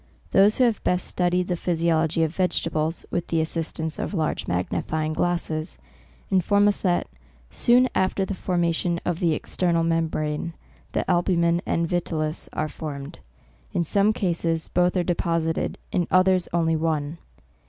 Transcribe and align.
Those 0.31 0.57
who 0.57 0.63
have 0.63 0.83
best 0.83 1.15
s(n 1.15 1.21
I 1.21 1.29
16 1.29 1.29
SEPTEMBER. 1.29 1.37
died 1.37 1.49
Hie 1.49 1.61
physiology 1.61 2.23
of 2.23 2.33
vegetables, 2.35 3.05
with 3.11 3.27
the 3.27 3.39
assistance 3.39 3.99
of 3.99 4.15
large 4.15 4.47
magnifying 4.47 5.13
glasses, 5.13 5.77
inform 6.31 6.67
us 6.67 6.81
that" 6.81 7.05
soon 7.51 7.87
after 7.93 8.25
the 8.25 8.33
formation 8.33 8.99
of 9.05 9.19
the 9.19 9.35
ex 9.35 9.55
ternal 9.55 9.85
membrane, 9.85 10.55
the 10.93 11.07
albumen 11.07 11.61
and 11.67 11.87
vitellus 11.87 12.49
are 12.51 12.67
formed; 12.67 13.19
in 13.73 13.83
some 13.83 14.11
cases 14.11 14.69
both 14.69 14.97
are 14.97 15.03
deposi 15.03 15.53
ted, 15.53 15.77
in 15.91 16.07
others 16.09 16.49
only 16.51 16.75
one. 16.75 17.19